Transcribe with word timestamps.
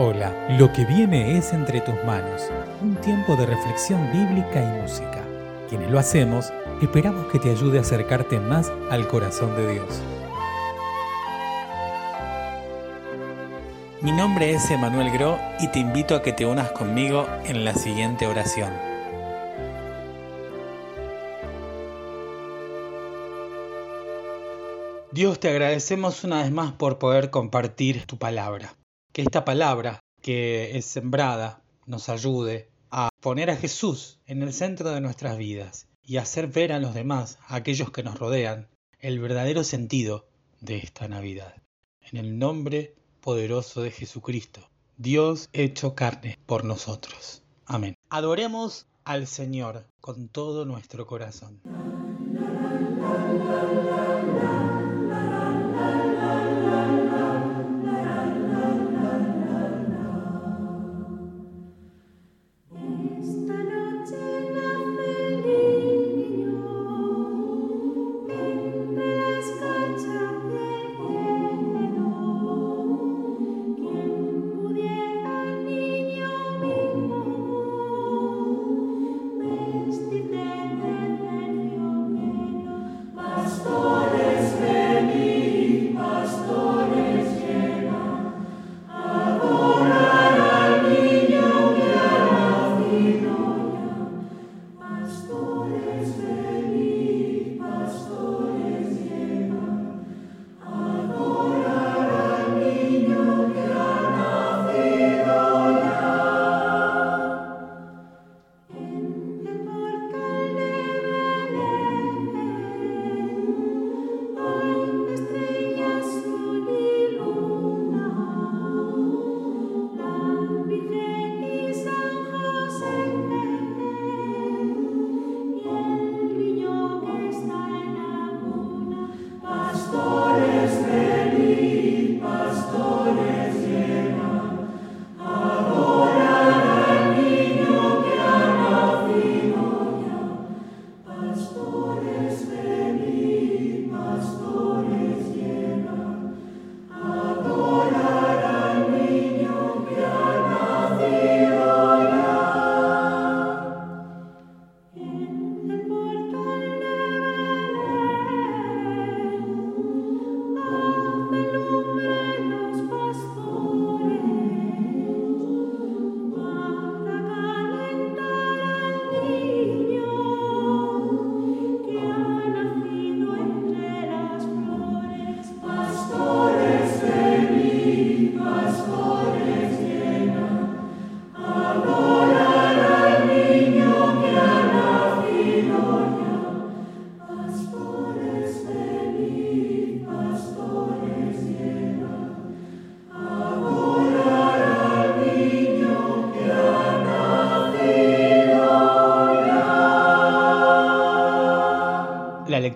Hola, 0.00 0.32
lo 0.50 0.72
que 0.72 0.84
viene 0.84 1.36
es 1.36 1.52
entre 1.52 1.80
tus 1.80 1.96
manos, 2.04 2.52
un 2.80 2.94
tiempo 3.00 3.34
de 3.34 3.46
reflexión 3.46 4.00
bíblica 4.12 4.62
y 4.62 4.80
música. 4.80 5.24
Quienes 5.68 5.90
lo 5.90 5.98
hacemos, 5.98 6.52
esperamos 6.80 7.26
que 7.32 7.40
te 7.40 7.50
ayude 7.50 7.78
a 7.78 7.80
acercarte 7.80 8.38
más 8.38 8.70
al 8.92 9.08
corazón 9.08 9.56
de 9.56 9.72
Dios. 9.72 10.00
Mi 14.00 14.12
nombre 14.12 14.52
es 14.52 14.70
Emanuel 14.70 15.10
Gro 15.10 15.36
y 15.58 15.66
te 15.66 15.80
invito 15.80 16.14
a 16.14 16.22
que 16.22 16.32
te 16.32 16.46
unas 16.46 16.70
conmigo 16.70 17.26
en 17.44 17.64
la 17.64 17.74
siguiente 17.74 18.28
oración. 18.28 18.70
Dios, 25.10 25.40
te 25.40 25.48
agradecemos 25.48 26.22
una 26.22 26.42
vez 26.42 26.52
más 26.52 26.70
por 26.70 27.00
poder 27.00 27.30
compartir 27.30 28.06
tu 28.06 28.16
palabra 28.16 28.78
que 29.12 29.22
esta 29.22 29.44
palabra 29.44 30.00
que 30.22 30.76
es 30.76 30.84
sembrada 30.84 31.62
nos 31.86 32.08
ayude 32.08 32.70
a 32.90 33.08
poner 33.20 33.50
a 33.50 33.56
Jesús 33.56 34.20
en 34.26 34.42
el 34.42 34.52
centro 34.52 34.90
de 34.90 35.00
nuestras 35.00 35.38
vidas 35.38 35.88
y 36.04 36.16
hacer 36.16 36.48
ver 36.48 36.72
a 36.72 36.78
los 36.78 36.94
demás, 36.94 37.38
a 37.46 37.56
aquellos 37.56 37.90
que 37.90 38.02
nos 38.02 38.18
rodean, 38.18 38.68
el 39.00 39.20
verdadero 39.20 39.62
sentido 39.64 40.26
de 40.60 40.78
esta 40.78 41.08
Navidad. 41.08 41.54
En 42.00 42.18
el 42.18 42.38
nombre 42.38 42.94
poderoso 43.20 43.82
de 43.82 43.90
Jesucristo, 43.90 44.68
Dios 44.96 45.48
hecho 45.52 45.94
carne 45.94 46.38
por 46.46 46.64
nosotros. 46.64 47.42
Amén. 47.66 47.94
Adoremos 48.08 48.86
al 49.04 49.26
Señor 49.26 49.86
con 50.00 50.28
todo 50.28 50.64
nuestro 50.64 51.06
corazón. 51.06 51.60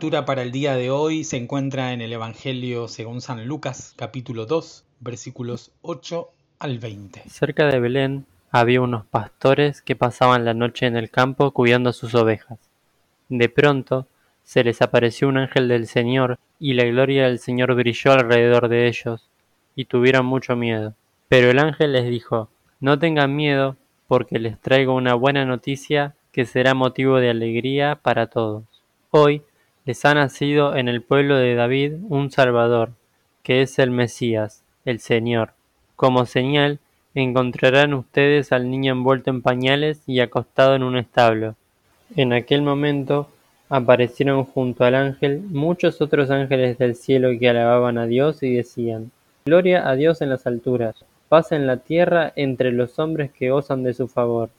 Lectura 0.00 0.24
para 0.24 0.40
el 0.40 0.50
día 0.50 0.76
de 0.76 0.90
hoy 0.90 1.24
se 1.24 1.36
encuentra 1.36 1.92
en 1.92 2.00
el 2.00 2.10
Evangelio 2.10 2.88
según 2.88 3.20
San 3.20 3.46
Lucas, 3.46 3.92
capítulo 3.96 4.46
2, 4.46 4.82
versículos 5.00 5.72
8 5.82 6.26
al 6.58 6.78
20. 6.78 7.24
Cerca 7.28 7.66
de 7.66 7.78
Belén 7.80 8.24
había 8.50 8.80
unos 8.80 9.04
pastores 9.04 9.82
que 9.82 9.96
pasaban 9.96 10.46
la 10.46 10.54
noche 10.54 10.86
en 10.86 10.96
el 10.96 11.10
campo 11.10 11.50
cuidando 11.50 11.92
sus 11.92 12.14
ovejas. 12.14 12.58
De 13.28 13.50
pronto 13.50 14.06
se 14.42 14.64
les 14.64 14.80
apareció 14.80 15.28
un 15.28 15.36
ángel 15.36 15.68
del 15.68 15.86
Señor, 15.86 16.38
y 16.58 16.72
la 16.72 16.84
gloria 16.84 17.26
del 17.26 17.38
Señor 17.38 17.74
brilló 17.74 18.12
alrededor 18.12 18.68
de 18.70 18.88
ellos, 18.88 19.28
y 19.76 19.84
tuvieron 19.84 20.24
mucho 20.24 20.56
miedo. 20.56 20.94
Pero 21.28 21.50
el 21.50 21.58
ángel 21.58 21.92
les 21.92 22.08
dijo, 22.08 22.48
No 22.80 22.98
tengan 22.98 23.36
miedo, 23.36 23.76
porque 24.08 24.38
les 24.38 24.58
traigo 24.58 24.94
una 24.94 25.12
buena 25.12 25.44
noticia 25.44 26.14
que 26.32 26.46
será 26.46 26.72
motivo 26.72 27.18
de 27.18 27.28
alegría 27.28 27.96
para 28.02 28.28
todos. 28.28 28.64
Hoy 29.10 29.42
les 29.84 30.04
ha 30.04 30.14
nacido 30.14 30.76
en 30.76 30.88
el 30.88 31.02
pueblo 31.02 31.36
de 31.36 31.54
David 31.54 31.94
un 32.08 32.30
Salvador, 32.30 32.92
que 33.42 33.62
es 33.62 33.78
el 33.78 33.90
Mesías, 33.90 34.62
el 34.84 35.00
Señor. 35.00 35.52
Como 35.96 36.26
señal, 36.26 36.78
encontrarán 37.14 37.94
ustedes 37.94 38.52
al 38.52 38.70
niño 38.70 38.92
envuelto 38.92 39.30
en 39.30 39.42
pañales 39.42 40.02
y 40.06 40.20
acostado 40.20 40.74
en 40.74 40.82
un 40.82 40.96
establo. 40.96 41.56
En 42.16 42.32
aquel 42.32 42.62
momento 42.62 43.28
aparecieron 43.68 44.44
junto 44.44 44.84
al 44.84 44.94
ángel 44.94 45.40
muchos 45.48 46.00
otros 46.00 46.30
ángeles 46.30 46.78
del 46.78 46.96
cielo 46.96 47.30
que 47.38 47.48
alababan 47.48 47.98
a 47.98 48.06
Dios 48.06 48.42
y 48.42 48.54
decían, 48.54 49.10
Gloria 49.44 49.88
a 49.88 49.94
Dios 49.94 50.20
en 50.20 50.28
las 50.28 50.46
alturas, 50.46 50.96
paz 51.28 51.52
en 51.52 51.66
la 51.66 51.78
tierra 51.78 52.32
entre 52.36 52.72
los 52.72 52.98
hombres 52.98 53.30
que 53.32 53.50
gozan 53.50 53.82
de 53.82 53.94
su 53.94 54.08
favor. 54.08 54.50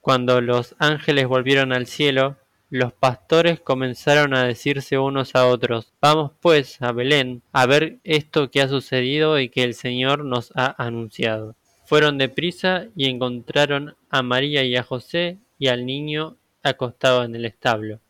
Cuando 0.00 0.40
los 0.40 0.74
ángeles 0.78 1.26
volvieron 1.26 1.72
al 1.72 1.86
cielo, 1.86 2.36
los 2.70 2.92
pastores 2.92 3.60
comenzaron 3.60 4.34
a 4.34 4.44
decirse 4.44 4.98
unos 4.98 5.34
a 5.34 5.46
otros, 5.46 5.94
Vamos 6.02 6.32
pues 6.40 6.80
a 6.82 6.92
Belén 6.92 7.42
a 7.52 7.64
ver 7.66 7.98
esto 8.04 8.50
que 8.50 8.60
ha 8.60 8.68
sucedido 8.68 9.38
y 9.38 9.48
que 9.48 9.64
el 9.64 9.74
Señor 9.74 10.24
nos 10.24 10.52
ha 10.54 10.74
anunciado. 10.82 11.56
Fueron 11.86 12.18
deprisa 12.18 12.84
y 12.94 13.08
encontraron 13.08 13.96
a 14.10 14.22
María 14.22 14.64
y 14.64 14.76
a 14.76 14.82
José 14.82 15.38
y 15.58 15.68
al 15.68 15.86
niño 15.86 16.36
acostado 16.62 17.24
en 17.24 17.34
el 17.34 17.46
establo. 17.46 18.00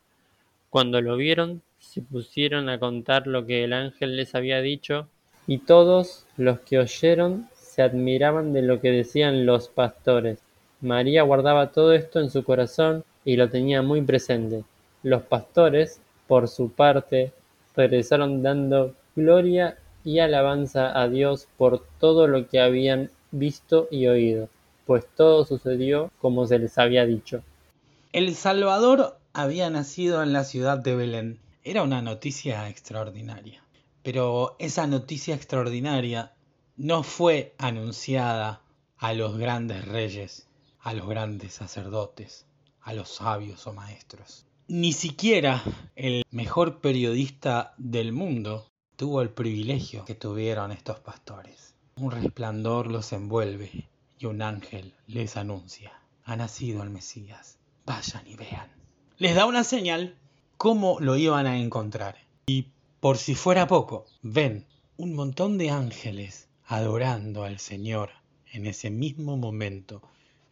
Cuando 0.70 1.00
lo 1.00 1.16
vieron, 1.16 1.62
se 1.78 2.02
pusieron 2.02 2.68
a 2.68 2.80
contar 2.80 3.28
lo 3.28 3.46
que 3.46 3.62
el 3.62 3.72
ángel 3.72 4.16
les 4.16 4.34
había 4.34 4.60
dicho, 4.60 5.08
y 5.46 5.58
todos 5.58 6.26
los 6.36 6.58
que 6.60 6.78
oyeron 6.78 7.48
se 7.54 7.82
admiraban 7.82 8.52
de 8.52 8.62
lo 8.62 8.80
que 8.80 8.90
decían 8.90 9.46
los 9.46 9.68
pastores. 9.68 10.40
María 10.80 11.22
guardaba 11.22 11.70
todo 11.70 11.92
esto 11.92 12.18
en 12.20 12.30
su 12.30 12.42
corazón 12.42 13.04
y 13.28 13.36
lo 13.36 13.50
tenía 13.50 13.82
muy 13.82 14.00
presente. 14.00 14.64
Los 15.02 15.20
pastores, 15.20 16.00
por 16.26 16.48
su 16.48 16.70
parte, 16.70 17.34
regresaron 17.76 18.42
dando 18.42 18.94
gloria 19.14 19.76
y 20.02 20.20
alabanza 20.20 20.98
a 20.98 21.08
Dios 21.10 21.46
por 21.58 21.84
todo 22.00 22.26
lo 22.26 22.48
que 22.48 22.58
habían 22.58 23.10
visto 23.30 23.86
y 23.90 24.06
oído, 24.06 24.48
pues 24.86 25.04
todo 25.14 25.44
sucedió 25.44 26.10
como 26.22 26.46
se 26.46 26.58
les 26.58 26.78
había 26.78 27.04
dicho. 27.04 27.42
El 28.14 28.34
Salvador 28.34 29.18
había 29.34 29.68
nacido 29.68 30.22
en 30.22 30.32
la 30.32 30.44
ciudad 30.44 30.78
de 30.78 30.96
Belén. 30.96 31.38
Era 31.64 31.82
una 31.82 32.00
noticia 32.00 32.66
extraordinaria. 32.70 33.62
Pero 34.02 34.56
esa 34.58 34.86
noticia 34.86 35.34
extraordinaria 35.34 36.32
no 36.78 37.02
fue 37.02 37.52
anunciada 37.58 38.62
a 38.96 39.12
los 39.12 39.36
grandes 39.36 39.86
reyes, 39.86 40.48
a 40.80 40.94
los 40.94 41.06
grandes 41.06 41.52
sacerdotes, 41.52 42.46
a 42.82 42.92
los 42.92 43.08
sabios 43.08 43.66
o 43.66 43.72
maestros. 43.72 44.46
Ni 44.68 44.92
siquiera 44.92 45.62
el 45.96 46.24
mejor 46.30 46.80
periodista 46.80 47.74
del 47.78 48.12
mundo 48.12 48.68
tuvo 48.96 49.22
el 49.22 49.30
privilegio 49.30 50.04
que 50.04 50.14
tuvieron 50.14 50.72
estos 50.72 51.00
pastores. 51.00 51.74
Un 51.96 52.10
resplandor 52.10 52.88
los 52.88 53.12
envuelve 53.12 53.88
y 54.18 54.26
un 54.26 54.42
ángel 54.42 54.94
les 55.06 55.36
anuncia. 55.36 55.92
Ha 56.24 56.36
nacido 56.36 56.82
el 56.82 56.90
Mesías. 56.90 57.58
Vayan 57.86 58.26
y 58.26 58.36
vean. 58.36 58.70
Les 59.16 59.34
da 59.34 59.46
una 59.46 59.64
señal 59.64 60.16
cómo 60.56 60.98
lo 61.00 61.16
iban 61.16 61.46
a 61.46 61.58
encontrar. 61.58 62.16
Y 62.46 62.66
por 63.00 63.16
si 63.16 63.34
fuera 63.34 63.66
poco, 63.66 64.04
ven 64.22 64.66
un 64.96 65.14
montón 65.14 65.56
de 65.56 65.70
ángeles 65.70 66.48
adorando 66.66 67.44
al 67.44 67.58
Señor 67.58 68.10
en 68.52 68.66
ese 68.66 68.90
mismo 68.90 69.36
momento 69.36 70.02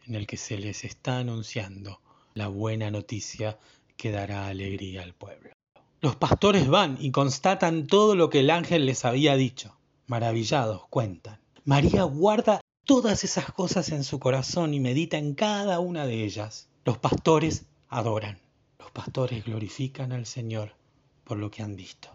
en 0.05 0.15
el 0.15 0.25
que 0.25 0.37
se 0.37 0.57
les 0.57 0.83
está 0.85 1.17
anunciando 1.19 1.99
la 2.37 2.47
buena 2.47 2.91
noticia 2.91 3.57
que 3.97 4.11
dará 4.11 4.47
alegría 4.47 5.03
al 5.03 5.13
pueblo. 5.13 5.51
Los 5.99 6.15
pastores 6.15 6.67
van 6.67 6.97
y 7.01 7.11
constatan 7.11 7.87
todo 7.87 8.15
lo 8.15 8.29
que 8.29 8.41
el 8.41 8.51
ángel 8.51 8.85
les 8.85 9.03
había 9.03 9.35
dicho. 9.35 9.75
Maravillados 10.05 10.87
cuentan. 10.89 11.39
María 11.65 12.03
guarda 12.03 12.61
todas 12.85 13.23
esas 13.23 13.51
cosas 13.51 13.89
en 13.89 14.03
su 14.03 14.19
corazón 14.19 14.73
y 14.73 14.79
medita 14.79 15.17
en 15.17 15.33
cada 15.33 15.79
una 15.79 16.05
de 16.05 16.23
ellas. 16.23 16.69
Los 16.85 16.97
pastores 16.99 17.65
adoran. 17.89 18.39
Los 18.79 18.91
pastores 18.91 19.43
glorifican 19.43 20.11
al 20.11 20.25
Señor 20.25 20.75
por 21.23 21.37
lo 21.37 21.51
que 21.51 21.63
han 21.63 21.75
visto. 21.75 22.09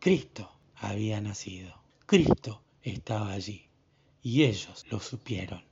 Cristo 0.00 0.50
había 0.74 1.20
nacido. 1.20 1.74
Cristo 2.06 2.62
estaba 2.82 3.32
allí. 3.32 3.68
Y 4.22 4.44
ellos 4.44 4.84
lo 4.90 4.98
supieron 4.98 5.62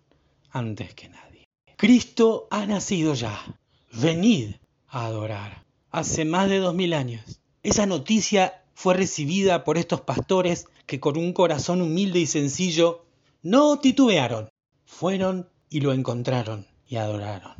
antes 0.51 0.95
que 0.95 1.09
nadie. 1.09 1.34
Cristo 1.76 2.47
ha 2.50 2.67
nacido 2.67 3.15
ya. 3.15 3.59
Venid 3.93 4.55
a 4.88 5.06
adorar. 5.06 5.65
Hace 5.91 6.25
más 6.25 6.49
de 6.49 6.59
dos 6.59 6.75
mil 6.75 6.94
años. 6.94 7.41
Esa 7.65 7.85
noticia 7.87 8.62
fue 8.75 8.94
recibida 8.94 9.65
por 9.65 9.76
estos 9.76 10.00
pastores 10.00 10.67
que 10.87 11.00
con 11.00 11.17
un 11.17 11.32
corazón 11.32 11.82
humilde 11.82 12.21
y 12.21 12.26
sencillo 12.26 13.05
no 13.43 13.81
titubearon. 13.81 14.49
Fueron 14.85 15.49
y 15.69 15.81
lo 15.81 15.93
encontraron 15.93 16.67
y 16.87 16.97
adoraron. 16.97 17.55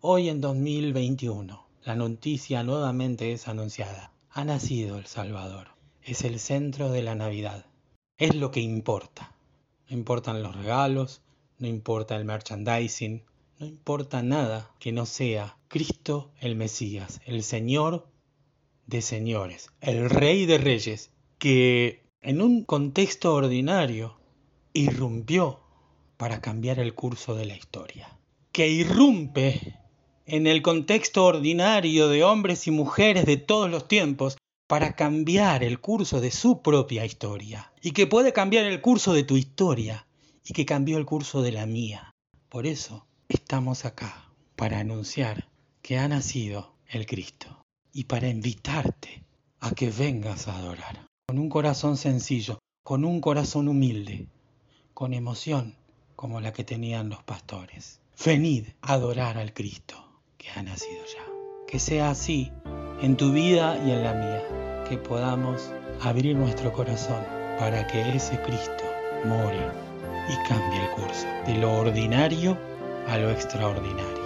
Hoy 0.00 0.30
en 0.30 0.40
2021, 0.40 1.66
la 1.84 1.94
noticia 1.94 2.62
nuevamente 2.62 3.32
es 3.32 3.48
anunciada. 3.48 4.12
Ha 4.30 4.44
nacido 4.44 4.96
el 4.96 5.06
Salvador. 5.06 5.68
Es 6.02 6.24
el 6.24 6.40
centro 6.40 6.90
de 6.90 7.02
la 7.02 7.14
Navidad. 7.14 7.66
Es 8.16 8.34
lo 8.34 8.50
que 8.50 8.60
importa. 8.60 9.34
No 9.90 9.96
importan 9.96 10.42
los 10.42 10.56
regalos, 10.56 11.20
no 11.58 11.68
importa 11.68 12.16
el 12.16 12.24
merchandising, 12.24 13.22
no 13.62 13.68
importa 13.68 14.24
nada 14.24 14.72
que 14.80 14.90
no 14.90 15.06
sea 15.06 15.56
Cristo 15.68 16.32
el 16.40 16.56
Mesías, 16.56 17.20
el 17.24 17.44
Señor 17.44 18.08
de 18.88 19.02
señores, 19.02 19.70
el 19.80 20.10
Rey 20.10 20.46
de 20.46 20.58
Reyes, 20.58 21.12
que 21.38 22.02
en 22.22 22.42
un 22.42 22.64
contexto 22.64 23.32
ordinario 23.32 24.18
irrumpió 24.72 25.60
para 26.16 26.40
cambiar 26.40 26.80
el 26.80 26.92
curso 26.94 27.36
de 27.36 27.46
la 27.46 27.54
historia, 27.54 28.18
que 28.50 28.68
irrumpe 28.68 29.78
en 30.26 30.48
el 30.48 30.60
contexto 30.60 31.24
ordinario 31.24 32.08
de 32.08 32.24
hombres 32.24 32.66
y 32.66 32.72
mujeres 32.72 33.26
de 33.26 33.36
todos 33.36 33.70
los 33.70 33.86
tiempos 33.86 34.38
para 34.66 34.96
cambiar 34.96 35.62
el 35.62 35.78
curso 35.78 36.20
de 36.20 36.32
su 36.32 36.62
propia 36.62 37.04
historia, 37.04 37.72
y 37.80 37.92
que 37.92 38.08
puede 38.08 38.32
cambiar 38.32 38.64
el 38.64 38.80
curso 38.80 39.12
de 39.12 39.22
tu 39.22 39.36
historia, 39.36 40.08
y 40.44 40.52
que 40.52 40.66
cambió 40.66 40.98
el 40.98 41.06
curso 41.06 41.42
de 41.42 41.52
la 41.52 41.64
mía. 41.66 42.10
Por 42.48 42.66
eso 42.66 43.06
estamos 43.32 43.84
acá, 43.84 44.30
para 44.56 44.78
anunciar 44.78 45.48
que 45.80 45.98
ha 45.98 46.06
nacido 46.06 46.74
el 46.86 47.06
Cristo, 47.06 47.62
y 47.92 48.04
para 48.04 48.28
invitarte 48.28 49.24
a 49.60 49.70
que 49.72 49.90
vengas 49.90 50.48
a 50.48 50.58
adorar, 50.58 51.06
con 51.26 51.38
un 51.38 51.48
corazón 51.48 51.96
sencillo, 51.96 52.58
con 52.84 53.04
un 53.04 53.20
corazón 53.20 53.68
humilde, 53.68 54.28
con 54.94 55.14
emoción 55.14 55.76
como 56.16 56.40
la 56.40 56.52
que 56.52 56.64
tenían 56.64 57.08
los 57.08 57.22
pastores. 57.22 58.00
Venid 58.24 58.68
a 58.82 58.94
adorar 58.94 59.38
al 59.38 59.52
Cristo 59.52 59.96
que 60.36 60.50
ha 60.50 60.62
nacido 60.62 61.02
ya. 61.06 61.24
Que 61.66 61.78
sea 61.78 62.10
así 62.10 62.52
en 63.00 63.16
tu 63.16 63.32
vida 63.32 63.78
y 63.84 63.90
en 63.90 64.02
la 64.02 64.12
mía, 64.12 64.84
que 64.88 64.98
podamos 64.98 65.70
abrir 66.00 66.36
nuestro 66.36 66.72
corazón 66.72 67.24
para 67.58 67.86
que 67.86 68.14
ese 68.14 68.40
Cristo 68.42 68.84
more 69.24 69.70
y 70.28 70.48
cambie 70.48 70.80
el 70.80 70.90
curso 70.90 71.26
de 71.46 71.58
lo 71.58 71.72
ordinario 71.72 72.71
a 73.08 73.18
lo 73.18 73.30
extraordinario. 73.30 74.22